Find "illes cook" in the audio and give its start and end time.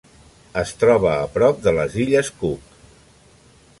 2.07-2.73